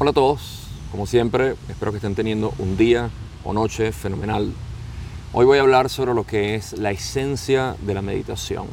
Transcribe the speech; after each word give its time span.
Hola 0.00 0.12
a 0.12 0.14
todos, 0.14 0.68
como 0.92 1.08
siempre, 1.08 1.56
espero 1.68 1.90
que 1.90 1.96
estén 1.96 2.14
teniendo 2.14 2.54
un 2.60 2.76
día 2.76 3.10
o 3.42 3.52
noche 3.52 3.90
fenomenal. 3.90 4.52
Hoy 5.32 5.44
voy 5.44 5.58
a 5.58 5.62
hablar 5.62 5.88
sobre 5.88 6.14
lo 6.14 6.22
que 6.22 6.54
es 6.54 6.78
la 6.78 6.92
esencia 6.92 7.74
de 7.84 7.94
la 7.94 8.00
meditación, 8.00 8.66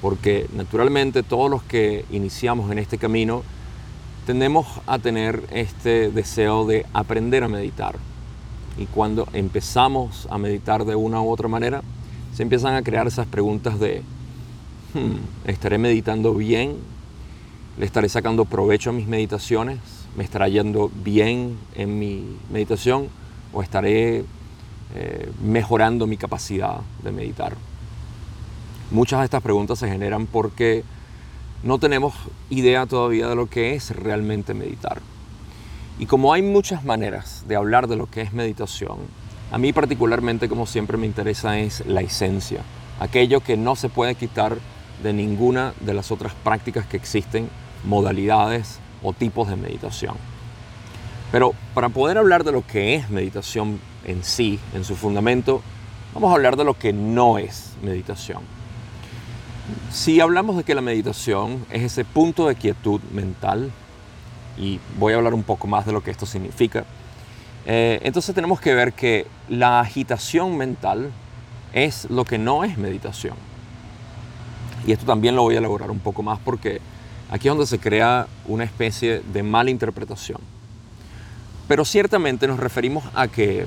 porque 0.00 0.48
naturalmente 0.54 1.22
todos 1.22 1.50
los 1.50 1.62
que 1.64 2.06
iniciamos 2.10 2.72
en 2.72 2.78
este 2.78 2.96
camino 2.96 3.42
tendemos 4.24 4.66
a 4.86 4.98
tener 4.98 5.42
este 5.52 6.10
deseo 6.10 6.64
de 6.64 6.86
aprender 6.94 7.44
a 7.44 7.48
meditar. 7.48 7.96
Y 8.78 8.86
cuando 8.86 9.28
empezamos 9.34 10.26
a 10.30 10.38
meditar 10.38 10.86
de 10.86 10.94
una 10.94 11.20
u 11.20 11.28
otra 11.28 11.48
manera, 11.48 11.82
se 12.32 12.44
empiezan 12.44 12.76
a 12.76 12.82
crear 12.82 13.06
esas 13.06 13.26
preguntas 13.26 13.78
de, 13.78 14.02
hmm, 14.94 15.48
¿estaré 15.50 15.76
meditando 15.76 16.32
bien? 16.32 16.76
¿Le 17.78 17.84
estaré 17.84 18.08
sacando 18.08 18.46
provecho 18.46 18.88
a 18.88 18.94
mis 18.94 19.06
meditaciones? 19.06 19.99
¿Me 20.16 20.24
estará 20.24 20.48
yendo 20.48 20.90
bien 20.92 21.58
en 21.74 21.98
mi 21.98 22.36
meditación? 22.50 23.08
¿O 23.52 23.62
estaré 23.62 24.24
eh, 24.94 25.32
mejorando 25.42 26.06
mi 26.06 26.16
capacidad 26.16 26.80
de 27.02 27.12
meditar? 27.12 27.54
Muchas 28.90 29.20
de 29.20 29.26
estas 29.26 29.42
preguntas 29.42 29.78
se 29.78 29.88
generan 29.88 30.26
porque 30.26 30.82
no 31.62 31.78
tenemos 31.78 32.14
idea 32.48 32.86
todavía 32.86 33.28
de 33.28 33.36
lo 33.36 33.46
que 33.46 33.74
es 33.74 33.94
realmente 33.94 34.52
meditar. 34.52 35.00
Y 35.98 36.06
como 36.06 36.32
hay 36.32 36.42
muchas 36.42 36.84
maneras 36.84 37.44
de 37.46 37.56
hablar 37.56 37.86
de 37.86 37.96
lo 37.96 38.06
que 38.06 38.22
es 38.22 38.32
meditación, 38.32 38.98
a 39.52 39.58
mí 39.58 39.72
particularmente 39.72 40.48
como 40.48 40.66
siempre 40.66 40.96
me 40.96 41.06
interesa 41.06 41.58
es 41.58 41.84
la 41.86 42.00
esencia, 42.00 42.62
aquello 42.98 43.40
que 43.40 43.56
no 43.56 43.76
se 43.76 43.88
puede 43.88 44.14
quitar 44.14 44.56
de 45.02 45.12
ninguna 45.12 45.74
de 45.80 45.94
las 45.94 46.10
otras 46.10 46.32
prácticas 46.34 46.86
que 46.86 46.96
existen, 46.96 47.48
modalidades 47.84 48.80
o 49.02 49.12
tipos 49.12 49.48
de 49.48 49.56
meditación. 49.56 50.16
Pero 51.32 51.54
para 51.74 51.88
poder 51.88 52.18
hablar 52.18 52.44
de 52.44 52.52
lo 52.52 52.66
que 52.66 52.94
es 52.94 53.10
meditación 53.10 53.80
en 54.04 54.24
sí, 54.24 54.58
en 54.74 54.84
su 54.84 54.96
fundamento, 54.96 55.62
vamos 56.14 56.30
a 56.30 56.34
hablar 56.34 56.56
de 56.56 56.64
lo 56.64 56.74
que 56.74 56.92
no 56.92 57.38
es 57.38 57.74
meditación. 57.82 58.42
Si 59.90 60.20
hablamos 60.20 60.56
de 60.56 60.64
que 60.64 60.74
la 60.74 60.80
meditación 60.80 61.64
es 61.70 61.82
ese 61.82 62.04
punto 62.04 62.48
de 62.48 62.56
quietud 62.56 63.00
mental, 63.12 63.70
y 64.58 64.80
voy 64.98 65.12
a 65.12 65.16
hablar 65.16 65.34
un 65.34 65.44
poco 65.44 65.66
más 65.66 65.86
de 65.86 65.92
lo 65.92 66.02
que 66.02 66.10
esto 66.10 66.26
significa, 66.26 66.84
eh, 67.66 68.00
entonces 68.02 68.34
tenemos 68.34 68.60
que 68.60 68.74
ver 68.74 68.92
que 68.92 69.26
la 69.48 69.80
agitación 69.80 70.56
mental 70.56 71.12
es 71.72 72.10
lo 72.10 72.24
que 72.24 72.38
no 72.38 72.64
es 72.64 72.76
meditación. 72.78 73.36
Y 74.86 74.92
esto 74.92 75.06
también 75.06 75.36
lo 75.36 75.42
voy 75.42 75.54
a 75.54 75.58
elaborar 75.58 75.90
un 75.90 76.00
poco 76.00 76.22
más 76.22 76.38
porque 76.40 76.80
aquí 77.30 77.48
es 77.48 77.52
donde 77.52 77.66
se 77.66 77.78
crea 77.78 78.26
una 78.46 78.64
especie 78.64 79.20
de 79.20 79.42
mala 79.42 79.70
interpretación. 79.70 80.38
Pero 81.68 81.84
ciertamente 81.84 82.48
nos 82.48 82.58
referimos 82.58 83.04
a 83.14 83.28
que 83.28 83.66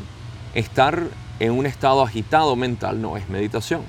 estar 0.53 1.03
en 1.39 1.51
un 1.53 1.65
estado 1.65 2.03
agitado 2.03 2.55
mental 2.55 3.01
no 3.01 3.17
es 3.17 3.29
meditación. 3.29 3.81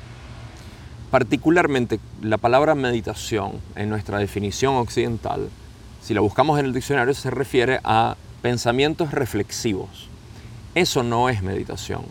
Particularmente 1.11 2.01
la 2.23 2.39
palabra 2.39 2.75
meditación 2.75 3.61
en 3.75 3.89
nuestra 3.91 4.19
definición 4.19 4.77
occidental, 4.77 5.49
si 6.01 6.15
la 6.15 6.21
buscamos 6.21 6.59
en 6.59 6.67
el 6.67 6.73
diccionario, 6.73 7.15
se 7.15 7.31
refiere 7.31 7.81
a 7.85 8.17
pensamientos 8.43 9.11
reflexivos. 9.11 10.09
Eso 10.75 11.03
no 11.03 11.29
es 11.29 11.43
meditación. 11.43 12.03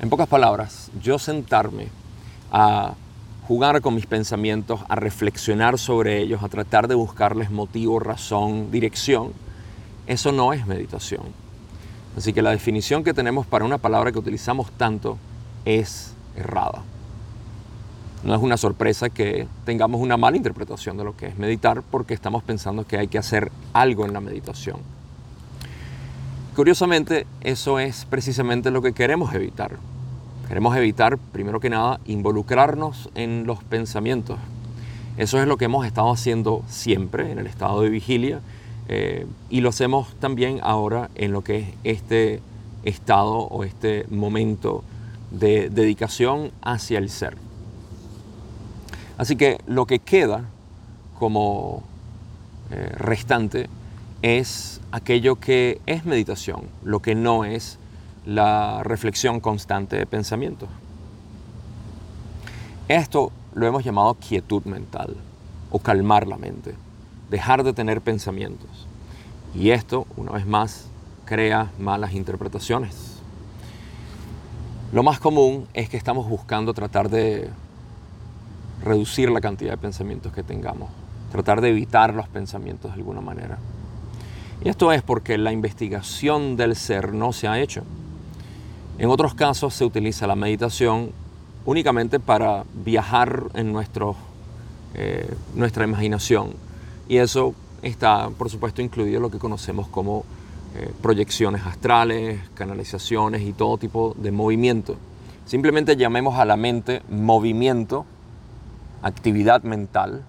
En 0.00 0.10
pocas 0.10 0.28
palabras, 0.28 0.90
yo 1.02 1.18
sentarme 1.18 1.88
a 2.52 2.94
jugar 3.46 3.80
con 3.80 3.94
mis 3.94 4.06
pensamientos, 4.06 4.80
a 4.88 4.96
reflexionar 4.96 5.78
sobre 5.78 6.20
ellos, 6.20 6.42
a 6.42 6.48
tratar 6.48 6.88
de 6.88 6.96
buscarles 6.96 7.50
motivo, 7.50 8.00
razón, 8.00 8.72
dirección, 8.72 9.32
eso 10.06 10.32
no 10.32 10.52
es 10.52 10.66
meditación. 10.66 11.22
Así 12.16 12.32
que 12.32 12.42
la 12.42 12.50
definición 12.50 13.04
que 13.04 13.14
tenemos 13.14 13.46
para 13.46 13.64
una 13.64 13.78
palabra 13.78 14.10
que 14.10 14.18
utilizamos 14.18 14.70
tanto 14.72 15.18
es 15.64 16.12
errada. 16.36 16.82
No 18.24 18.34
es 18.34 18.42
una 18.42 18.56
sorpresa 18.56 19.10
que 19.10 19.46
tengamos 19.64 20.00
una 20.00 20.16
mala 20.16 20.36
interpretación 20.36 20.96
de 20.96 21.04
lo 21.04 21.16
que 21.16 21.26
es 21.26 21.38
meditar 21.38 21.82
porque 21.82 22.14
estamos 22.14 22.42
pensando 22.42 22.84
que 22.84 22.98
hay 22.98 23.06
que 23.06 23.18
hacer 23.18 23.52
algo 23.72 24.06
en 24.06 24.12
la 24.12 24.20
meditación. 24.20 24.78
Curiosamente, 26.56 27.26
eso 27.42 27.78
es 27.78 28.06
precisamente 28.06 28.70
lo 28.70 28.82
que 28.82 28.92
queremos 28.92 29.32
evitar. 29.34 29.76
Queremos 30.48 30.76
evitar, 30.76 31.18
primero 31.18 31.58
que 31.58 31.70
nada, 31.70 31.98
involucrarnos 32.06 33.10
en 33.16 33.46
los 33.46 33.64
pensamientos. 33.64 34.38
Eso 35.16 35.40
es 35.40 35.48
lo 35.48 35.56
que 35.56 35.64
hemos 35.64 35.84
estado 35.84 36.12
haciendo 36.12 36.62
siempre 36.68 37.32
en 37.32 37.40
el 37.40 37.48
estado 37.48 37.80
de 37.80 37.88
vigilia 37.88 38.40
eh, 38.88 39.26
y 39.50 39.60
lo 39.60 39.70
hacemos 39.70 40.14
también 40.20 40.60
ahora 40.62 41.10
en 41.16 41.32
lo 41.32 41.42
que 41.42 41.58
es 41.58 41.68
este 41.82 42.40
estado 42.84 43.38
o 43.38 43.64
este 43.64 44.06
momento 44.08 44.84
de 45.32 45.68
dedicación 45.68 46.52
hacia 46.62 46.98
el 46.98 47.10
ser. 47.10 47.36
Así 49.18 49.34
que 49.34 49.58
lo 49.66 49.86
que 49.86 49.98
queda 49.98 50.44
como 51.18 51.82
eh, 52.70 52.92
restante 52.96 53.68
es 54.22 54.80
aquello 54.92 55.36
que 55.36 55.80
es 55.86 56.04
meditación, 56.04 56.62
lo 56.84 57.00
que 57.00 57.16
no 57.16 57.44
es 57.44 57.78
la 58.26 58.82
reflexión 58.82 59.38
constante 59.38 59.96
de 59.96 60.04
pensamiento. 60.04 60.66
Esto 62.88 63.30
lo 63.54 63.66
hemos 63.66 63.84
llamado 63.84 64.14
quietud 64.14 64.64
mental 64.64 65.16
o 65.70 65.78
calmar 65.78 66.26
la 66.26 66.36
mente, 66.36 66.74
dejar 67.30 67.62
de 67.62 67.72
tener 67.72 68.00
pensamientos. 68.00 68.86
Y 69.54 69.70
esto, 69.70 70.06
una 70.16 70.32
vez 70.32 70.44
más, 70.44 70.88
crea 71.24 71.70
malas 71.78 72.14
interpretaciones. 72.14 73.20
Lo 74.92 75.02
más 75.02 75.20
común 75.20 75.66
es 75.72 75.88
que 75.88 75.96
estamos 75.96 76.28
buscando 76.28 76.74
tratar 76.74 77.08
de 77.08 77.48
reducir 78.82 79.30
la 79.30 79.40
cantidad 79.40 79.70
de 79.70 79.78
pensamientos 79.78 80.32
que 80.32 80.42
tengamos, 80.42 80.90
tratar 81.30 81.60
de 81.60 81.70
evitar 81.70 82.12
los 82.12 82.28
pensamientos 82.28 82.90
de 82.90 82.98
alguna 82.98 83.20
manera. 83.20 83.58
Y 84.64 84.68
esto 84.68 84.90
es 84.90 85.02
porque 85.02 85.38
la 85.38 85.52
investigación 85.52 86.56
del 86.56 86.74
ser 86.76 87.12
no 87.12 87.32
se 87.32 87.46
ha 87.46 87.60
hecho. 87.60 87.84
En 88.98 89.10
otros 89.10 89.34
casos 89.34 89.74
se 89.74 89.84
utiliza 89.84 90.26
la 90.26 90.36
meditación 90.36 91.10
únicamente 91.66 92.18
para 92.18 92.64
viajar 92.84 93.44
en 93.52 93.70
nuestro, 93.72 94.16
eh, 94.94 95.34
nuestra 95.54 95.84
imaginación. 95.84 96.54
Y 97.06 97.18
eso 97.18 97.54
está, 97.82 98.30
por 98.30 98.48
supuesto, 98.48 98.80
incluido 98.80 99.20
lo 99.20 99.30
que 99.30 99.38
conocemos 99.38 99.86
como 99.88 100.24
eh, 100.74 100.90
proyecciones 101.02 101.66
astrales, 101.66 102.40
canalizaciones 102.54 103.42
y 103.42 103.52
todo 103.52 103.76
tipo 103.76 104.14
de 104.16 104.32
movimiento. 104.32 104.96
Simplemente 105.44 105.96
llamemos 105.96 106.38
a 106.38 106.44
la 106.46 106.56
mente 106.56 107.02
movimiento, 107.10 108.06
actividad 109.02 109.62
mental, 109.62 110.22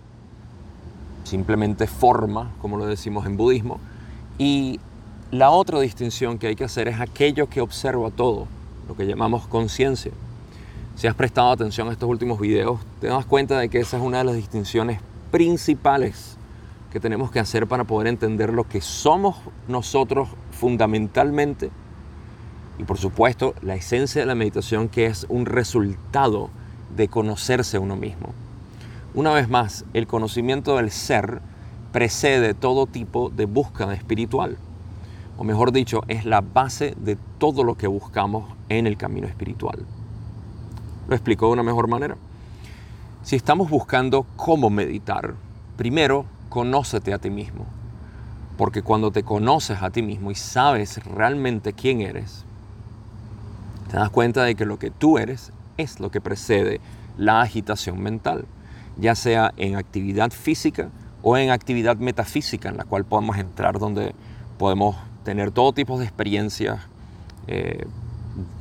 simplemente 1.24 1.88
forma, 1.88 2.52
como 2.62 2.78
lo 2.78 2.86
decimos 2.86 3.26
en 3.26 3.38
budismo, 3.38 3.80
y 4.38 4.80
la 5.32 5.52
otra 5.52 5.80
distinción 5.80 6.38
que 6.38 6.48
hay 6.48 6.56
que 6.56 6.66
hacer 6.66 6.88
es 6.88 7.00
aquello 7.00 7.50
que 7.50 7.62
observa 7.62 8.12
todo, 8.12 8.48
lo 8.88 8.96
que 8.96 9.06
llamamos 9.06 9.48
conciencia. 9.48 10.12
Si 10.96 11.08
has 11.08 11.16
prestado 11.16 11.52
atención 11.52 11.90
a 11.90 11.92
estos 11.92 12.10
últimos 12.10 12.40
videos, 12.40 12.80
te 13.00 13.08
das 13.08 13.26
cuenta 13.26 13.60
de 13.60 13.70
que 13.70 13.80
esa 13.80 13.98
es 13.98 14.04
una 14.04 14.20
de 14.20 14.24
las 14.24 14.36
distinciones 14.36 15.00
principales 15.32 16.38
que 16.92 17.00
tenemos 17.00 17.32
que 17.32 17.40
hacer 17.40 17.68
para 17.68 17.84
poder 17.84 18.08
entender 18.08 18.54
lo 18.54 18.68
que 18.68 18.82
somos 18.82 19.36
nosotros 19.68 20.30
fundamentalmente 20.52 21.70
y 22.80 22.84
por 22.84 22.98
supuesto 22.98 23.54
la 23.62 23.76
esencia 23.76 24.22
de 24.22 24.28
la 24.28 24.36
meditación 24.36 24.88
que 24.88 25.08
es 25.08 25.26
un 25.30 25.46
resultado 25.46 26.50
de 26.96 27.08
conocerse 27.08 27.80
uno 27.80 27.96
mismo. 27.96 28.34
Una 29.14 29.34
vez 29.34 29.50
más, 29.50 29.86
el 29.94 30.08
conocimiento 30.08 30.78
del 30.78 30.92
ser 30.92 31.42
precede 31.92 32.54
todo 32.54 32.86
tipo 32.86 33.30
de 33.30 33.46
búsqueda 33.46 33.94
espiritual. 33.94 34.58
O 35.38 35.44
mejor 35.44 35.72
dicho, 35.72 36.02
es 36.08 36.26
la 36.26 36.42
base 36.42 36.96
de 36.98 37.18
todo 37.38 37.64
lo 37.64 37.76
que 37.76 37.88
buscamos 37.88 38.56
en 38.70 38.88
el 38.88 38.98
camino 38.98 39.28
espiritual. 39.28 39.86
Lo 41.08 41.16
explico 41.16 41.46
de 41.46 41.54
una 41.54 41.64
mejor 41.64 41.88
manera. 41.88 42.18
Si 43.24 43.36
estamos 43.36 43.70
buscando 43.70 44.26
cómo 44.36 44.70
meditar, 44.70 45.36
primero 45.78 46.26
conócete 46.50 47.14
a 47.14 47.20
ti 47.20 47.30
mismo. 47.30 47.66
Porque 48.58 48.82
cuando 48.82 49.12
te 49.12 49.24
conoces 49.24 49.84
a 49.84 49.92
ti 49.92 50.02
mismo 50.02 50.32
y 50.32 50.36
sabes 50.36 51.04
realmente 51.06 51.74
quién 51.74 52.02
eres, 52.02 52.46
te 53.90 53.98
das 53.98 54.10
cuenta 54.10 54.44
de 54.44 54.56
que 54.56 54.66
lo 54.66 54.80
que 54.80 54.90
tú 54.90 55.20
eres 55.20 55.54
es 55.78 56.00
lo 56.00 56.10
que 56.10 56.20
precede 56.20 56.82
la 57.18 57.42
agitación 57.42 58.02
mental, 58.02 58.46
ya 58.98 59.14
sea 59.14 59.54
en 59.58 59.76
actividad 59.76 60.32
física 60.32 60.90
o 61.22 61.38
en 61.38 61.52
actividad 61.52 61.98
metafísica 61.98 62.70
en 62.70 62.78
la 62.78 62.86
cual 62.86 63.06
podemos 63.06 63.38
entrar 63.38 63.80
donde 63.80 64.16
podemos 64.58 64.96
tener 65.28 65.52
todo 65.52 65.74
tipo 65.74 66.00
de 66.00 66.06
experiencias 66.06 66.80
eh, 67.48 67.86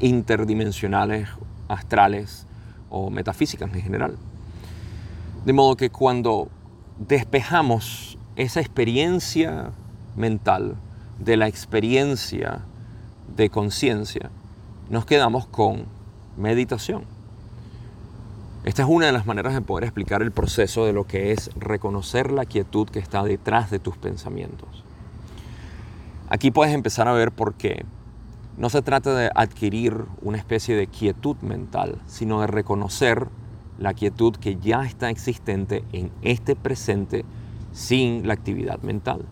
interdimensionales, 0.00 1.28
astrales 1.68 2.44
o 2.90 3.08
metafísicas 3.08 3.72
en 3.72 3.82
general. 3.82 4.16
De 5.44 5.52
modo 5.52 5.76
que 5.76 5.90
cuando 5.90 6.48
despejamos 6.98 8.18
esa 8.34 8.58
experiencia 8.58 9.70
mental 10.16 10.74
de 11.20 11.36
la 11.36 11.46
experiencia 11.46 12.62
de 13.36 13.48
conciencia, 13.48 14.30
nos 14.90 15.06
quedamos 15.06 15.46
con 15.46 15.84
meditación. 16.36 17.04
Esta 18.64 18.82
es 18.82 18.88
una 18.88 19.06
de 19.06 19.12
las 19.12 19.24
maneras 19.24 19.54
de 19.54 19.60
poder 19.60 19.84
explicar 19.84 20.20
el 20.20 20.32
proceso 20.32 20.84
de 20.84 20.92
lo 20.92 21.06
que 21.06 21.30
es 21.30 21.48
reconocer 21.54 22.32
la 22.32 22.44
quietud 22.44 22.88
que 22.88 22.98
está 22.98 23.22
detrás 23.22 23.70
de 23.70 23.78
tus 23.78 23.96
pensamientos. 23.96 24.85
Aquí 26.28 26.50
puedes 26.50 26.74
empezar 26.74 27.06
a 27.06 27.12
ver 27.12 27.30
por 27.30 27.54
qué 27.54 27.84
no 28.56 28.68
se 28.68 28.82
trata 28.82 29.14
de 29.14 29.30
adquirir 29.32 30.06
una 30.22 30.38
especie 30.38 30.74
de 30.74 30.88
quietud 30.88 31.36
mental, 31.36 32.00
sino 32.06 32.40
de 32.40 32.48
reconocer 32.48 33.28
la 33.78 33.94
quietud 33.94 34.34
que 34.34 34.56
ya 34.56 34.82
está 34.82 35.08
existente 35.08 35.84
en 35.92 36.10
este 36.22 36.56
presente 36.56 37.24
sin 37.70 38.26
la 38.26 38.34
actividad 38.34 38.80
mental. 38.80 39.24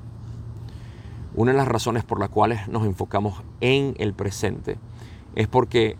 Una 1.34 1.50
de 1.50 1.56
las 1.56 1.66
razones 1.66 2.04
por 2.04 2.20
las 2.20 2.28
cuales 2.28 2.68
nos 2.68 2.86
enfocamos 2.86 3.42
en 3.60 3.94
el 3.98 4.14
presente 4.14 4.78
es 5.34 5.48
porque 5.48 5.96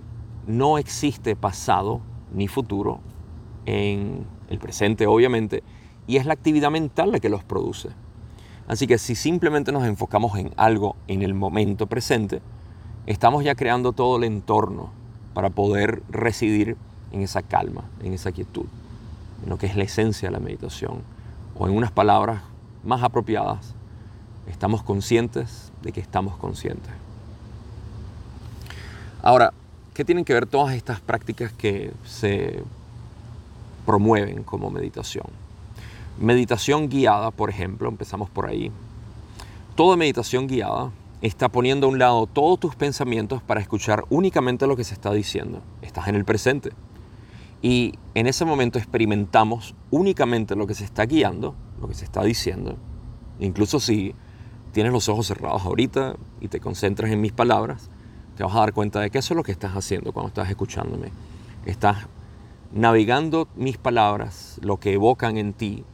no 0.46 0.78
existe 0.78 1.34
pasado 1.34 2.02
ni 2.32 2.46
futuro 2.46 3.00
en 3.66 4.26
el 4.48 4.60
presente, 4.60 5.08
obviamente, 5.08 5.64
y 6.06 6.18
es 6.18 6.26
la 6.26 6.34
actividad 6.34 6.70
mental 6.70 7.10
la 7.10 7.18
que 7.18 7.30
los 7.30 7.42
produce. 7.42 7.88
Así 8.66 8.86
que 8.86 8.98
si 8.98 9.14
simplemente 9.14 9.72
nos 9.72 9.84
enfocamos 9.84 10.38
en 10.38 10.52
algo 10.56 10.96
en 11.06 11.22
el 11.22 11.34
momento 11.34 11.86
presente, 11.86 12.40
estamos 13.06 13.44
ya 13.44 13.54
creando 13.54 13.92
todo 13.92 14.16
el 14.16 14.24
entorno 14.24 14.90
para 15.34 15.50
poder 15.50 16.02
residir 16.08 16.76
en 17.12 17.22
esa 17.22 17.42
calma, 17.42 17.84
en 18.02 18.14
esa 18.14 18.32
quietud, 18.32 18.66
en 19.42 19.50
lo 19.50 19.58
que 19.58 19.66
es 19.66 19.76
la 19.76 19.84
esencia 19.84 20.28
de 20.28 20.32
la 20.32 20.40
meditación. 20.40 21.02
O 21.56 21.68
en 21.68 21.76
unas 21.76 21.90
palabras 21.90 22.42
más 22.82 23.02
apropiadas, 23.02 23.74
estamos 24.48 24.82
conscientes 24.82 25.72
de 25.82 25.92
que 25.92 26.00
estamos 26.00 26.36
conscientes. 26.36 26.92
Ahora, 29.22 29.52
¿qué 29.92 30.04
tienen 30.04 30.24
que 30.24 30.34
ver 30.34 30.46
todas 30.46 30.74
estas 30.74 31.00
prácticas 31.00 31.52
que 31.52 31.92
se 32.04 32.62
promueven 33.86 34.42
como 34.42 34.70
meditación? 34.70 35.43
Meditación 36.18 36.88
guiada, 36.88 37.32
por 37.32 37.50
ejemplo, 37.50 37.88
empezamos 37.88 38.30
por 38.30 38.46
ahí. 38.46 38.70
Toda 39.74 39.96
meditación 39.96 40.46
guiada 40.46 40.92
está 41.22 41.48
poniendo 41.48 41.86
a 41.86 41.90
un 41.90 41.98
lado 41.98 42.26
todos 42.26 42.60
tus 42.60 42.76
pensamientos 42.76 43.42
para 43.42 43.60
escuchar 43.60 44.04
únicamente 44.10 44.68
lo 44.68 44.76
que 44.76 44.84
se 44.84 44.94
está 44.94 45.12
diciendo. 45.12 45.60
Estás 45.82 46.06
en 46.06 46.14
el 46.14 46.24
presente. 46.24 46.70
Y 47.62 47.94
en 48.14 48.28
ese 48.28 48.44
momento 48.44 48.78
experimentamos 48.78 49.74
únicamente 49.90 50.54
lo 50.54 50.68
que 50.68 50.74
se 50.74 50.84
está 50.84 51.04
guiando, 51.04 51.56
lo 51.80 51.88
que 51.88 51.94
se 51.94 52.04
está 52.04 52.22
diciendo. 52.22 52.76
Incluso 53.40 53.80
si 53.80 54.14
tienes 54.70 54.92
los 54.92 55.08
ojos 55.08 55.26
cerrados 55.26 55.64
ahorita 55.64 56.14
y 56.40 56.46
te 56.46 56.60
concentras 56.60 57.10
en 57.10 57.20
mis 57.20 57.32
palabras, 57.32 57.90
te 58.36 58.44
vas 58.44 58.54
a 58.54 58.60
dar 58.60 58.72
cuenta 58.72 59.00
de 59.00 59.10
que 59.10 59.18
eso 59.18 59.34
es 59.34 59.36
lo 59.36 59.42
que 59.42 59.52
estás 59.52 59.72
haciendo 59.72 60.12
cuando 60.12 60.28
estás 60.28 60.48
escuchándome. 60.48 61.10
Estás 61.66 62.06
navegando 62.72 63.48
mis 63.56 63.78
palabras, 63.78 64.58
lo 64.62 64.78
que 64.78 64.92
evocan 64.92 65.38
en 65.38 65.54
ti, 65.54 65.84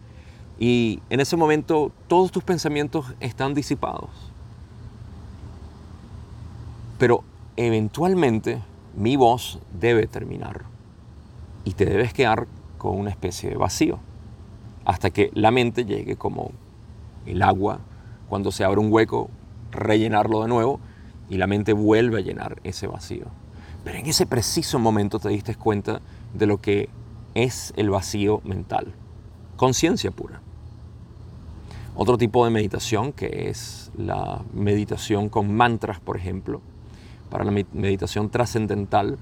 y 0.62 1.00
en 1.08 1.20
ese 1.20 1.38
momento 1.38 1.90
todos 2.06 2.30
tus 2.30 2.44
pensamientos 2.44 3.06
están 3.18 3.54
disipados. 3.54 4.10
Pero 6.98 7.24
eventualmente 7.56 8.60
mi 8.94 9.16
voz 9.16 9.58
debe 9.80 10.06
terminar 10.06 10.64
y 11.64 11.72
te 11.72 11.86
debes 11.86 12.12
quedar 12.12 12.46
con 12.76 12.98
una 12.98 13.08
especie 13.08 13.48
de 13.48 13.56
vacío 13.56 13.98
hasta 14.84 15.08
que 15.08 15.30
la 15.32 15.50
mente 15.50 15.86
llegue 15.86 16.16
como 16.16 16.52
el 17.24 17.40
agua 17.40 17.80
cuando 18.28 18.52
se 18.52 18.62
abre 18.62 18.80
un 18.80 18.92
hueco, 18.92 19.30
rellenarlo 19.70 20.42
de 20.42 20.48
nuevo 20.48 20.78
y 21.30 21.38
la 21.38 21.46
mente 21.46 21.72
vuelve 21.72 22.18
a 22.18 22.22
llenar 22.22 22.60
ese 22.64 22.86
vacío. 22.86 23.24
Pero 23.82 23.96
en 23.96 24.04
ese 24.04 24.26
preciso 24.26 24.78
momento 24.78 25.18
te 25.20 25.30
diste 25.30 25.54
cuenta 25.54 26.02
de 26.34 26.46
lo 26.46 26.58
que 26.58 26.90
es 27.32 27.72
el 27.76 27.88
vacío 27.88 28.42
mental, 28.44 28.92
conciencia 29.56 30.10
pura. 30.10 30.42
Otro 32.02 32.16
tipo 32.16 32.46
de 32.46 32.50
meditación, 32.50 33.12
que 33.12 33.50
es 33.50 33.92
la 33.94 34.40
meditación 34.54 35.28
con 35.28 35.54
mantras, 35.54 36.00
por 36.00 36.16
ejemplo, 36.16 36.62
para 37.28 37.44
la 37.44 37.50
meditación 37.50 38.30
trascendental, 38.30 39.18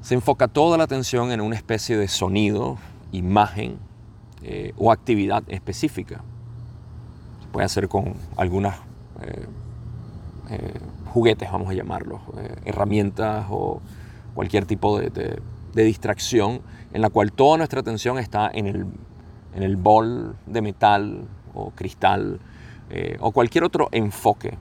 se 0.00 0.14
enfoca 0.14 0.48
toda 0.48 0.76
la 0.76 0.82
atención 0.82 1.30
en 1.30 1.40
una 1.40 1.54
especie 1.54 1.96
de 1.96 2.08
sonido, 2.08 2.78
imagen 3.12 3.78
eh, 4.42 4.72
o 4.76 4.90
actividad 4.90 5.44
específica. 5.46 6.24
Se 7.42 7.48
puede 7.52 7.66
hacer 7.66 7.88
con 7.88 8.14
algunas 8.36 8.74
eh, 9.22 9.46
eh, 10.50 10.80
juguetes, 11.12 11.48
vamos 11.52 11.70
a 11.70 11.74
llamarlos, 11.74 12.22
herramientas 12.64 13.46
o 13.50 13.80
cualquier 14.34 14.66
tipo 14.66 14.98
de, 14.98 15.40
distracción 15.72 16.60
en 16.92 17.02
la 17.02 17.10
cual 17.10 17.30
toda 17.30 17.56
nuestra 17.56 17.78
atención 17.78 18.18
está 18.18 18.50
en 18.52 18.66
el, 18.66 18.86
en 19.54 19.62
el 19.62 19.76
bol 19.76 20.34
de 20.46 20.60
metal 20.60 21.28
o 21.54 21.70
cristal 21.70 22.40
eh, 22.90 23.16
o 23.20 23.32
cualquier 23.32 23.64
otro 23.64 23.88
enfoque. 23.92 24.58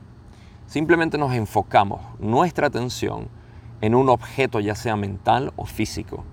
Simplemente 0.68 1.18
nos 1.18 1.34
enfocamos 1.34 2.02
nuestra 2.20 2.68
atención 2.68 3.28
en 3.82 3.96
un 3.96 4.10
objeto 4.10 4.60
ya 4.60 4.76
sea 4.76 4.96
mental 4.96 5.52
o 5.56 5.66
físico. 5.66 6.24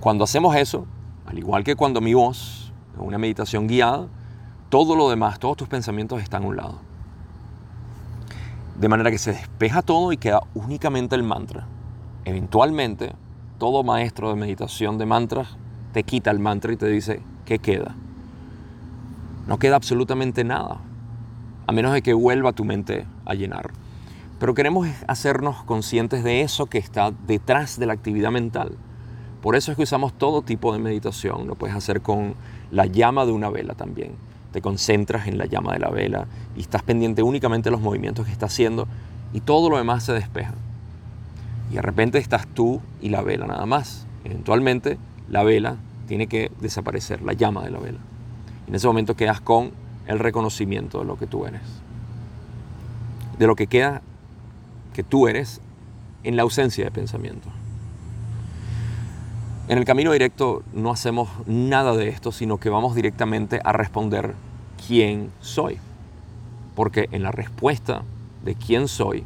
Cuando 0.00 0.24
hacemos 0.24 0.56
eso, 0.56 0.86
al 1.26 1.38
igual 1.38 1.64
que 1.64 1.76
cuando 1.76 2.00
mi 2.00 2.14
voz, 2.14 2.72
en 2.96 3.04
una 3.04 3.18
meditación 3.18 3.66
guiada, 3.66 4.08
todo 4.68 4.96
lo 4.96 5.08
demás, 5.08 5.38
todos 5.38 5.56
tus 5.56 5.68
pensamientos 5.68 6.22
están 6.22 6.44
a 6.44 6.46
un 6.46 6.56
lado. 6.56 6.78
De 8.78 8.88
manera 8.88 9.10
que 9.10 9.18
se 9.18 9.32
despeja 9.32 9.82
todo 9.82 10.12
y 10.12 10.16
queda 10.16 10.40
únicamente 10.54 11.14
el 11.14 11.22
mantra. 11.22 11.66
Eventualmente, 12.24 13.14
todo 13.58 13.82
maestro 13.82 14.28
de 14.30 14.36
meditación 14.36 14.98
de 14.98 15.06
mantras 15.06 15.56
te 15.92 16.02
quita 16.02 16.30
el 16.30 16.38
mantra 16.38 16.72
y 16.72 16.76
te 16.76 16.86
dice, 16.86 17.22
¿qué 17.44 17.58
queda? 17.58 17.96
No 19.48 19.58
queda 19.58 19.76
absolutamente 19.76 20.44
nada, 20.44 20.78
a 21.66 21.72
menos 21.72 21.94
de 21.94 22.02
que 22.02 22.12
vuelva 22.12 22.52
tu 22.52 22.66
mente 22.66 23.06
a 23.24 23.32
llenar. 23.32 23.70
Pero 24.38 24.52
queremos 24.52 24.86
hacernos 25.06 25.64
conscientes 25.64 26.22
de 26.22 26.42
eso 26.42 26.66
que 26.66 26.76
está 26.76 27.12
detrás 27.26 27.78
de 27.78 27.86
la 27.86 27.94
actividad 27.94 28.30
mental. 28.30 28.76
Por 29.40 29.56
eso 29.56 29.70
es 29.70 29.78
que 29.78 29.84
usamos 29.84 30.12
todo 30.12 30.42
tipo 30.42 30.70
de 30.74 30.80
meditación. 30.80 31.46
Lo 31.46 31.54
puedes 31.54 31.74
hacer 31.74 32.02
con 32.02 32.34
la 32.70 32.84
llama 32.84 33.24
de 33.24 33.32
una 33.32 33.48
vela 33.48 33.72
también. 33.72 34.16
Te 34.52 34.60
concentras 34.60 35.26
en 35.26 35.38
la 35.38 35.46
llama 35.46 35.72
de 35.72 35.78
la 35.78 35.88
vela 35.88 36.26
y 36.54 36.60
estás 36.60 36.82
pendiente 36.82 37.22
únicamente 37.22 37.70
de 37.70 37.72
los 37.72 37.80
movimientos 37.80 38.26
que 38.26 38.32
está 38.32 38.46
haciendo 38.46 38.86
y 39.32 39.40
todo 39.40 39.70
lo 39.70 39.78
demás 39.78 40.04
se 40.04 40.12
despeja. 40.12 40.52
Y 41.70 41.76
de 41.76 41.82
repente 41.82 42.18
estás 42.18 42.46
tú 42.48 42.82
y 43.00 43.08
la 43.08 43.22
vela 43.22 43.46
nada 43.46 43.64
más. 43.64 44.06
Eventualmente 44.24 44.98
la 45.30 45.42
vela 45.42 45.76
tiene 46.06 46.26
que 46.26 46.52
desaparecer, 46.60 47.22
la 47.22 47.32
llama 47.32 47.64
de 47.64 47.70
la 47.70 47.78
vela. 47.78 48.07
En 48.68 48.74
ese 48.74 48.86
momento 48.86 49.16
quedas 49.16 49.40
con 49.40 49.72
el 50.06 50.18
reconocimiento 50.18 50.98
de 50.98 51.06
lo 51.06 51.18
que 51.18 51.26
tú 51.26 51.46
eres. 51.46 51.62
De 53.38 53.46
lo 53.46 53.56
que 53.56 53.66
queda 53.66 54.02
que 54.92 55.02
tú 55.02 55.26
eres 55.26 55.62
en 56.22 56.36
la 56.36 56.42
ausencia 56.42 56.84
de 56.84 56.90
pensamiento. 56.90 57.48
En 59.68 59.78
el 59.78 59.84
camino 59.84 60.12
directo 60.12 60.62
no 60.74 60.90
hacemos 60.90 61.28
nada 61.46 61.94
de 61.94 62.08
esto, 62.08 62.30
sino 62.30 62.58
que 62.58 62.68
vamos 62.68 62.94
directamente 62.94 63.60
a 63.64 63.72
responder 63.72 64.34
quién 64.86 65.30
soy. 65.40 65.78
Porque 66.74 67.08
en 67.12 67.22
la 67.22 67.32
respuesta 67.32 68.02
de 68.44 68.54
quién 68.54 68.86
soy 68.88 69.24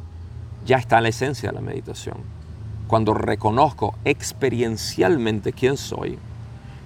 ya 0.66 0.76
está 0.76 1.00
la 1.00 1.08
esencia 1.08 1.48
de 1.50 1.56
la 1.56 1.60
meditación. 1.60 2.18
Cuando 2.86 3.12
reconozco 3.12 3.94
experiencialmente 4.04 5.52
quién 5.52 5.76
soy, 5.76 6.18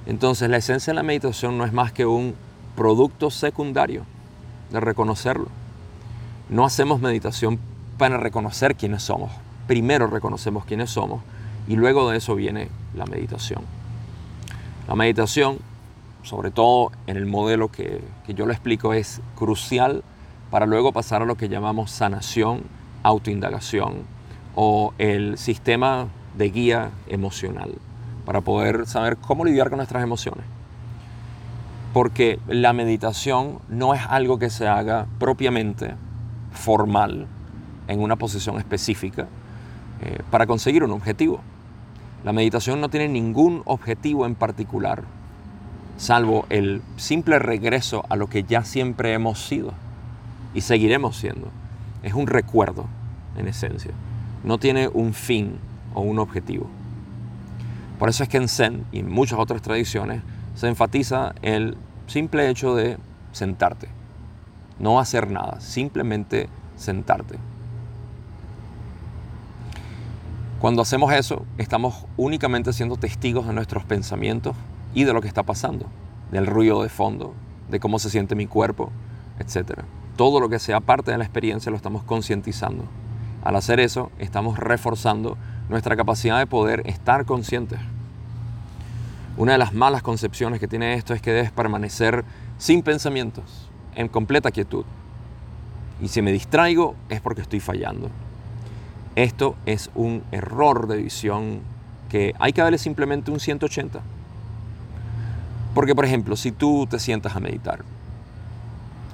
entonces 0.06 0.48
la 0.48 0.56
esencia 0.56 0.92
de 0.92 0.96
la 0.96 1.02
meditación 1.02 1.58
no 1.58 1.64
es 1.64 1.72
más 1.72 1.92
que 1.92 2.06
un 2.06 2.34
producto 2.76 3.30
secundario 3.30 4.04
de 4.70 4.80
reconocerlo. 4.80 5.48
No 6.48 6.64
hacemos 6.64 7.00
meditación 7.00 7.58
para 7.98 8.18
reconocer 8.18 8.76
quiénes 8.76 9.02
somos. 9.02 9.32
Primero 9.66 10.06
reconocemos 10.06 10.64
quiénes 10.64 10.90
somos 10.90 11.22
y 11.66 11.74
luego 11.74 12.08
de 12.10 12.18
eso 12.18 12.34
viene 12.36 12.68
la 12.94 13.06
meditación. 13.06 13.62
La 14.86 14.94
meditación, 14.94 15.58
sobre 16.22 16.50
todo 16.50 16.92
en 17.06 17.16
el 17.16 17.26
modelo 17.26 17.68
que, 17.72 18.04
yo 18.28 18.46
lo 18.46 18.52
explico, 18.52 18.92
es 18.92 19.20
crucial 19.34 20.04
para 20.50 20.66
luego 20.66 20.92
pasar 20.92 21.22
a 21.22 21.24
lo 21.24 21.34
que 21.34 21.48
llamamos 21.48 21.90
sanación, 21.90 22.62
autoindagación 23.02 24.04
o 24.54 24.92
el 24.98 25.38
sistema 25.38 26.06
de 26.36 26.50
guía 26.50 26.90
emocional 27.08 27.72
para 28.24 28.42
poder 28.42 28.86
saber 28.86 29.16
cómo 29.16 29.44
lidiar 29.44 29.70
con 29.70 29.78
nuestras 29.78 30.02
emociones 30.02 30.44
porque 31.92 32.38
la 32.48 32.72
meditación 32.72 33.58
no 33.68 33.94
es 33.94 34.02
algo 34.08 34.38
que 34.38 34.50
se 34.50 34.68
haga 34.68 35.06
propiamente 35.18 35.94
formal 36.52 37.26
en 37.88 38.00
una 38.00 38.16
posición 38.16 38.58
específica 38.58 39.28
eh, 40.02 40.18
para 40.30 40.46
conseguir 40.46 40.84
un 40.84 40.90
objetivo. 40.90 41.40
La 42.24 42.32
meditación 42.32 42.80
no 42.80 42.88
tiene 42.88 43.08
ningún 43.08 43.62
objetivo 43.64 44.26
en 44.26 44.34
particular, 44.34 45.04
salvo 45.96 46.46
el 46.50 46.82
simple 46.96 47.38
regreso 47.38 48.04
a 48.08 48.16
lo 48.16 48.28
que 48.28 48.42
ya 48.42 48.64
siempre 48.64 49.12
hemos 49.12 49.38
sido. 49.46 49.72
y 50.54 50.62
seguiremos 50.62 51.18
siendo. 51.18 51.48
Es 52.02 52.14
un 52.14 52.26
recuerdo, 52.26 52.86
en 53.36 53.46
esencia. 53.46 53.90
No 54.42 54.56
tiene 54.56 54.88
un 54.88 55.12
fin 55.12 55.58
o 55.92 56.00
un 56.00 56.18
objetivo. 56.18 56.66
Por 57.98 58.08
eso 58.08 58.22
es 58.22 58.28
que 58.30 58.38
en 58.38 58.48
Zen 58.48 58.84
y 58.90 59.00
en 59.00 59.10
muchas 59.10 59.38
otras 59.38 59.60
tradiciones 59.60 60.22
se 60.56 60.68
enfatiza 60.68 61.34
el 61.42 61.76
simple 62.06 62.48
hecho 62.48 62.74
de 62.74 62.96
sentarte. 63.32 63.88
No 64.78 64.98
hacer 64.98 65.30
nada, 65.30 65.60
simplemente 65.60 66.48
sentarte. 66.76 67.38
Cuando 70.58 70.80
hacemos 70.82 71.12
eso, 71.12 71.44
estamos 71.58 72.06
únicamente 72.16 72.72
siendo 72.72 72.96
testigos 72.96 73.46
de 73.46 73.52
nuestros 73.52 73.84
pensamientos 73.84 74.56
y 74.94 75.04
de 75.04 75.12
lo 75.12 75.20
que 75.20 75.28
está 75.28 75.42
pasando, 75.42 75.86
del 76.32 76.46
ruido 76.46 76.82
de 76.82 76.88
fondo, 76.88 77.34
de 77.70 77.78
cómo 77.78 77.98
se 77.98 78.08
siente 78.08 78.34
mi 78.34 78.46
cuerpo, 78.46 78.90
etc. 79.38 79.80
Todo 80.16 80.40
lo 80.40 80.48
que 80.48 80.58
sea 80.58 80.80
parte 80.80 81.10
de 81.10 81.18
la 81.18 81.24
experiencia 81.24 81.70
lo 81.70 81.76
estamos 81.76 82.02
concientizando. 82.02 82.84
Al 83.44 83.56
hacer 83.56 83.78
eso, 83.78 84.10
estamos 84.18 84.58
reforzando 84.58 85.36
nuestra 85.68 85.96
capacidad 85.96 86.38
de 86.38 86.46
poder 86.46 86.82
estar 86.86 87.26
conscientes. 87.26 87.78
Una 89.38 89.52
de 89.52 89.58
las 89.58 89.74
malas 89.74 90.02
concepciones 90.02 90.60
que 90.60 90.68
tiene 90.68 90.94
esto 90.94 91.12
es 91.12 91.20
que 91.20 91.32
debes 91.32 91.50
permanecer 91.50 92.24
sin 92.56 92.82
pensamientos, 92.82 93.68
en 93.94 94.08
completa 94.08 94.50
quietud. 94.50 94.86
Y 96.00 96.08
si 96.08 96.22
me 96.22 96.32
distraigo 96.32 96.94
es 97.10 97.20
porque 97.20 97.42
estoy 97.42 97.60
fallando. 97.60 98.10
Esto 99.14 99.56
es 99.66 99.90
un 99.94 100.22
error 100.30 100.86
de 100.86 100.96
visión 100.96 101.60
que 102.08 102.34
hay 102.38 102.54
que 102.54 102.62
darle 102.62 102.78
simplemente 102.78 103.30
un 103.30 103.40
180. 103.40 104.00
Porque, 105.74 105.94
por 105.94 106.06
ejemplo, 106.06 106.36
si 106.36 106.52
tú 106.52 106.86
te 106.88 106.98
sientas 106.98 107.36
a 107.36 107.40
meditar 107.40 107.80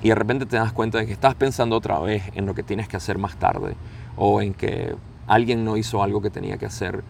y 0.02 0.08
de 0.08 0.14
repente 0.14 0.46
te 0.46 0.56
das 0.56 0.72
cuenta 0.72 0.98
de 0.98 1.06
que 1.06 1.12
estás 1.12 1.34
pensando 1.34 1.76
otra 1.76 1.98
vez 1.98 2.22
en 2.34 2.46
lo 2.46 2.54
que 2.54 2.62
tienes 2.62 2.86
que 2.86 2.96
hacer 2.96 3.18
más 3.18 3.36
tarde 3.36 3.74
o 4.16 4.40
en 4.40 4.54
que 4.54 4.94
alguien 5.26 5.64
no 5.64 5.76
hizo 5.76 6.00
algo 6.00 6.22
que 6.22 6.30
tenía 6.30 6.58
que 6.58 6.66
hacer 6.66 7.02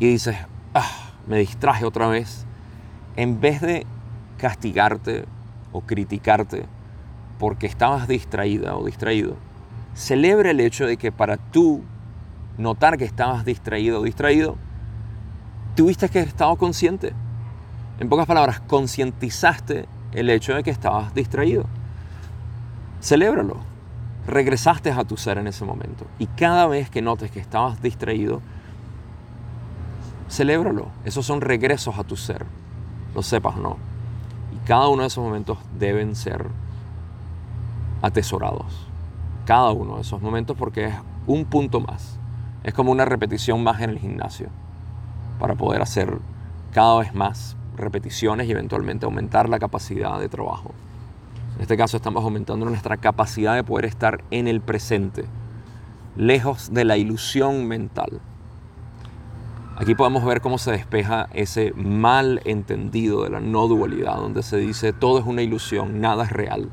y 0.00 0.08
dices, 0.08 0.36
ah, 0.74 1.12
me 1.26 1.38
distraje 1.38 1.84
otra 1.84 2.08
vez, 2.08 2.46
en 3.16 3.40
vez 3.40 3.60
de 3.60 3.86
castigarte 4.38 5.24
o 5.72 5.80
criticarte 5.80 6.66
porque 7.38 7.66
estabas 7.66 8.08
distraída 8.08 8.76
o 8.76 8.84
distraído, 8.84 9.36
celebra 9.94 10.50
el 10.50 10.60
hecho 10.60 10.86
de 10.86 10.96
que 10.96 11.12
para 11.12 11.36
tú 11.36 11.82
notar 12.58 12.98
que 12.98 13.04
estabas 13.04 13.44
distraído 13.44 14.00
o 14.00 14.04
distraído, 14.04 14.56
tuviste 15.74 16.08
que 16.08 16.20
haber 16.20 16.58
consciente. 16.58 17.12
En 17.98 18.08
pocas 18.08 18.26
palabras, 18.26 18.60
concientizaste 18.60 19.86
el 20.12 20.30
hecho 20.30 20.54
de 20.54 20.62
que 20.62 20.70
estabas 20.70 21.14
distraído. 21.14 21.66
Celébralo. 23.00 23.58
Regresaste 24.26 24.90
a 24.90 25.04
tu 25.04 25.16
ser 25.16 25.38
en 25.38 25.46
ese 25.46 25.64
momento. 25.64 26.06
Y 26.18 26.26
cada 26.26 26.66
vez 26.66 26.90
que 26.90 27.00
notes 27.00 27.30
que 27.30 27.38
estabas 27.38 27.80
distraído, 27.80 28.42
celébralo. 30.28 30.88
Esos 31.04 31.24
son 31.24 31.40
regresos 31.40 31.98
a 31.98 32.04
tu 32.04 32.16
ser. 32.16 32.44
Lo 33.16 33.22
sepas 33.22 33.56
o 33.56 33.60
no. 33.60 33.76
Y 34.54 34.66
cada 34.66 34.86
uno 34.88 35.02
de 35.02 35.08
esos 35.08 35.24
momentos 35.24 35.58
deben 35.76 36.14
ser 36.14 36.46
atesorados. 38.02 38.86
Cada 39.46 39.72
uno 39.72 39.96
de 39.96 40.02
esos 40.02 40.22
momentos 40.22 40.56
porque 40.56 40.84
es 40.84 40.94
un 41.26 41.44
punto 41.46 41.80
más 41.80 42.20
es 42.62 42.74
como 42.74 42.90
una 42.90 43.04
repetición 43.04 43.62
más 43.62 43.80
en 43.80 43.90
el 43.90 43.98
gimnasio 44.00 44.48
para 45.38 45.54
poder 45.54 45.82
hacer 45.82 46.18
cada 46.72 46.98
vez 46.98 47.14
más 47.14 47.56
repeticiones 47.76 48.48
y 48.48 48.50
eventualmente 48.50 49.06
aumentar 49.06 49.48
la 49.48 49.60
capacidad 49.60 50.18
de 50.18 50.28
trabajo. 50.28 50.72
En 51.54 51.62
este 51.62 51.76
caso 51.76 51.96
estamos 51.96 52.24
aumentando 52.24 52.66
nuestra 52.66 52.96
capacidad 52.96 53.54
de 53.54 53.62
poder 53.62 53.84
estar 53.84 54.24
en 54.32 54.48
el 54.48 54.60
presente, 54.60 55.26
lejos 56.16 56.74
de 56.74 56.84
la 56.84 56.96
ilusión 56.96 57.68
mental. 57.68 58.20
Aquí 59.78 59.94
podemos 59.94 60.24
ver 60.24 60.40
cómo 60.40 60.56
se 60.56 60.72
despeja 60.72 61.28
ese 61.34 61.74
mal 61.74 62.40
entendido 62.46 63.24
de 63.24 63.30
la 63.30 63.40
no 63.40 63.68
dualidad, 63.68 64.16
donde 64.16 64.42
se 64.42 64.56
dice 64.56 64.94
todo 64.94 65.18
es 65.18 65.26
una 65.26 65.42
ilusión, 65.42 66.00
nada 66.00 66.24
es 66.24 66.32
real. 66.32 66.70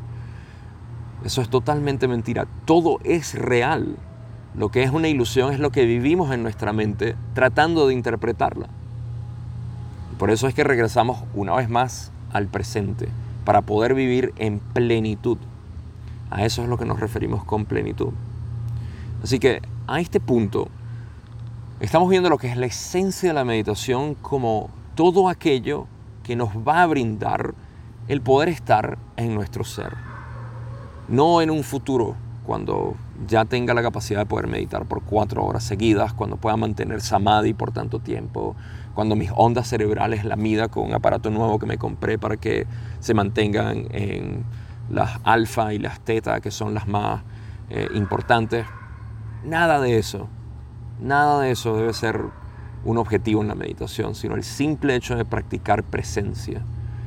Eso 1.26 1.42
es 1.42 1.50
totalmente 1.50 2.08
mentira, 2.08 2.48
todo 2.64 3.00
es 3.04 3.36
real. 3.36 3.98
Lo 4.56 4.70
que 4.70 4.84
es 4.84 4.92
una 4.92 5.10
ilusión 5.10 5.52
es 5.52 5.60
lo 5.60 5.70
que 5.70 5.86
vivimos 5.86 6.32
en 6.32 6.44
nuestra 6.44 6.72
mente 6.72 7.18
tratando 7.34 7.88
de 7.88 7.94
interpretarla. 7.94 8.68
Por 10.18 10.32
eso 10.32 10.48
es 10.48 10.54
que 10.54 10.64
regresamos 10.64 11.24
una 11.34 11.56
vez 11.56 11.70
más 11.70 12.14
al 12.32 12.48
presente, 12.48 13.10
para 13.44 13.62
poder 13.62 13.96
vivir 13.96 14.34
en 14.38 14.60
plenitud. 14.60 15.38
A 16.30 16.46
eso 16.46 16.64
es 16.64 16.70
lo 16.70 16.78
que 16.78 16.86
nos 16.86 17.02
referimos 17.02 17.44
con 17.44 17.66
plenitud. 17.66 18.14
Así 19.22 19.40
que 19.40 19.62
a 19.88 20.00
este 20.00 20.22
punto 20.22 20.70
estamos 21.84 22.10
viendo 22.10 22.30
lo 22.30 22.38
que 22.38 22.48
es 22.48 22.56
la 22.56 22.66
esencia 22.66 23.30
de 23.30 23.34
la 23.34 23.44
meditación 23.44 24.16
como 24.16 24.70
todo 24.96 25.28
aquello 25.28 25.86
que 26.24 26.38
nos 26.38 26.52
va 26.56 26.82
a 26.82 26.88
brindar 26.88 27.56
el 28.08 28.22
poder 28.22 28.48
estar 28.48 28.98
en 29.18 29.36
nuestro 29.36 29.66
ser. 29.66 29.94
No 31.10 31.42
en 31.42 31.52
un 31.52 31.62
futuro, 31.62 32.16
cuando 32.46 32.96
ya 33.28 33.44
tenga 33.44 33.74
la 33.74 33.82
capacidad 33.82 34.22
de 34.22 34.26
poder 34.26 34.48
meditar 34.48 34.86
por 34.86 35.04
cuatro 35.04 35.44
horas 35.44 35.66
seguidas, 35.66 36.14
cuando 36.14 36.38
pueda 36.38 36.56
mantener 36.56 37.02
samadhi 37.02 37.54
por 37.54 37.72
tanto 37.72 38.00
tiempo, 38.00 38.56
cuando 38.96 39.18
mis 39.18 39.32
ondas 39.36 39.68
cerebrales 39.68 40.24
la 40.24 40.38
mida 40.38 40.70
con 40.70 40.86
un 40.86 40.94
aparato 40.94 41.32
nuevo 41.32 41.60
que 41.60 41.66
me 41.66 41.78
compré 41.78 42.18
para 42.18 42.38
que 42.38 42.66
se 43.02 43.14
mantengan 43.14 43.88
en 43.92 44.46
las 44.90 45.20
alfa 45.26 45.74
y 45.74 45.80
las 45.80 46.00
teta, 46.00 46.40
que 46.40 46.50
son 46.50 46.74
las 46.74 46.88
más 46.88 47.24
eh, 47.70 47.90
importantes. 47.94 48.66
Nada 49.44 49.82
de 49.82 49.98
eso, 49.98 50.30
nada 51.00 51.42
de 51.42 51.52
eso 51.52 51.76
debe 51.76 51.94
ser 51.94 52.22
un 52.86 52.98
objetivo 52.98 53.42
en 53.42 53.48
la 53.48 53.56
meditación, 53.56 54.16
sino 54.16 54.36
el 54.36 54.44
simple 54.44 54.96
hecho 54.96 55.16
de 55.16 55.26
practicar 55.26 55.84
presencia. 55.84 56.64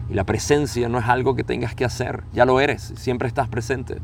Y 0.08 0.14
la 0.14 0.24
presencia 0.24 0.88
no 0.88 0.98
es 0.98 1.06
algo 1.06 1.34
que 1.34 1.44
tengas 1.44 1.74
que 1.74 1.84
hacer, 1.84 2.24
ya 2.32 2.44
lo 2.44 2.60
eres, 2.60 2.92
siempre 2.96 3.28
estás 3.28 3.48
presente. 3.48 3.98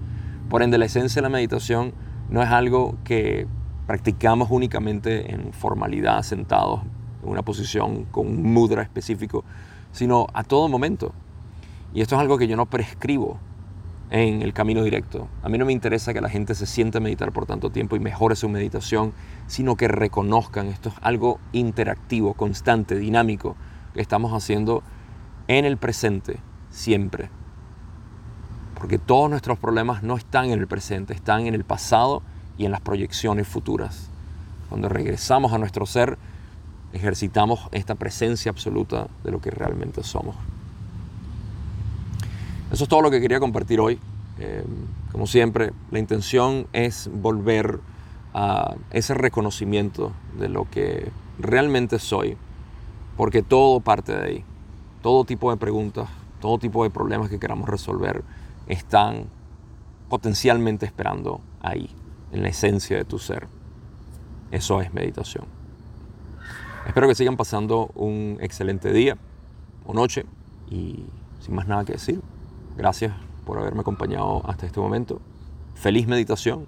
Por 0.49 0.62
ende, 0.62 0.77
la 0.77 0.85
esencia 0.85 1.21
de 1.23 1.29
la 1.29 1.33
meditación 1.33 1.95
no 2.29 2.43
es 2.43 2.49
algo 2.51 2.97
que 3.05 3.47
practicamos 3.87 4.49
únicamente 4.51 5.33
en 5.33 5.53
formalidad, 5.53 6.23
sentados 6.23 6.81
en 7.23 7.29
una 7.29 7.43
posición 7.43 8.05
con 8.05 8.27
un 8.27 8.53
mudra 8.53 8.83
específico, 8.83 9.45
sino 9.93 10.27
a 10.35 10.45
todo 10.45 10.69
momento. 10.69 11.12
Y 11.95 12.01
esto 12.01 12.17
es 12.17 12.21
algo 12.21 12.39
que 12.39 12.49
yo 12.49 12.57
no 12.57 12.67
prescribo 12.67 13.39
en 14.12 14.42
el 14.42 14.52
camino 14.52 14.85
directo. 14.85 15.26
A 15.42 15.49
mí 15.49 15.57
no 15.57 15.64
me 15.64 15.73
interesa 15.73 16.12
que 16.12 16.21
la 16.21 16.28
gente 16.28 16.54
se 16.54 16.66
sienta 16.66 16.99
a 16.99 17.00
meditar 17.00 17.33
por 17.33 17.47
tanto 17.47 17.71
tiempo 17.71 17.97
y 17.97 18.00
mejore 18.00 18.37
su 18.37 18.47
meditación, 18.50 19.14
sino 19.47 19.75
que 19.75 19.88
reconozcan 19.88 20.66
esto 20.66 20.90
es 20.90 20.95
algo 21.00 21.40
interactivo, 21.52 22.35
constante, 22.35 22.97
dinámico, 22.97 23.57
que 23.95 24.02
estamos 24.02 24.35
haciendo 24.35 24.83
en 25.49 25.64
el 25.64 25.78
presente, 25.78 26.40
siempre. 26.69 27.31
Porque 28.75 28.99
todos 28.99 29.31
nuestros 29.31 29.59
problemas 29.59 30.02
no 30.02 30.19
están 30.19 30.50
en 30.50 30.61
el 30.61 30.66
presente, 30.66 31.14
están 31.14 31.47
en 31.47 31.54
el 31.54 31.64
pasado 31.64 32.23
y 32.59 32.66
en 32.66 32.73
las 32.73 32.83
proyecciones 32.83 33.49
futuras. 33.49 34.11
Cuando 34.69 34.90
regresamos 34.90 35.54
a 35.54 35.59
nuestro 35.59 35.87
ser, 35.87 36.19
ejercitamos 36.92 37.66
esta 37.73 37.95
presencia 37.95 38.50
absoluta 38.50 39.07
de 39.25 39.31
lo 39.31 39.40
que 39.40 39.50
realmente 39.50 40.02
somos. 40.02 40.37
Eso 42.73 42.85
es 42.85 42.88
todo 42.88 43.02
lo 43.02 43.11
que 43.11 43.21
quería 43.21 43.38
compartir 43.38 43.81
hoy. 43.81 43.99
Eh, 44.38 44.64
como 45.12 45.26
siempre, 45.26 45.73
la 45.91 45.99
intención 45.99 46.67
es 46.73 47.11
volver 47.12 47.81
a 48.33 48.76
ese 48.93 49.12
reconocimiento 49.12 50.12
de 50.38 50.49
lo 50.49 50.69
que 50.71 51.12
realmente 51.38 51.99
soy, 51.99 52.38
porque 53.19 53.43
todo 53.43 53.81
parte 53.81 54.17
de 54.17 54.25
ahí. 54.25 54.45
Todo 55.02 55.26
tipo 55.26 55.50
de 55.50 55.59
preguntas, 55.59 56.09
todo 56.41 56.59
tipo 56.59 56.83
de 56.83 56.88
problemas 56.88 57.29
que 57.29 57.38
queramos 57.38 57.69
resolver 57.69 58.25
están 58.67 59.26
potencialmente 60.09 60.87
esperando 60.87 61.43
ahí, 61.61 61.91
en 62.33 62.41
la 62.41 62.49
esencia 62.49 62.97
de 62.97 63.05
tu 63.05 63.19
ser. 63.19 63.49
Eso 64.50 64.81
es 64.81 64.95
meditación. 64.95 65.45
Espero 66.87 67.07
que 67.07 67.14
sigan 67.14 67.37
pasando 67.37 67.91
un 67.95 68.38
excelente 68.41 68.95
día 68.95 69.19
o 69.85 69.93
noche 69.93 70.25
y 70.71 71.05
sin 71.41 71.55
más 71.55 71.67
nada 71.67 71.85
que 71.85 71.93
decir, 71.93 72.23
gracias 72.76 73.12
por 73.45 73.59
haberme 73.59 73.81
acompañado 73.81 74.43
hasta 74.47 74.67
este 74.67 74.81
momento. 74.81 75.21
Feliz 75.75 76.07
meditación 76.07 76.67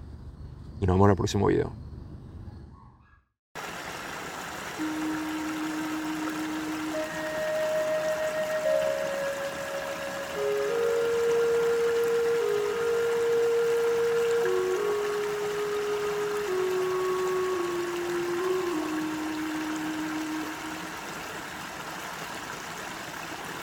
y 0.81 0.85
nos 0.85 0.95
vemos 0.95 1.07
en 1.07 1.11
el 1.11 1.17
próximo 1.17 1.47
video. 1.47 1.84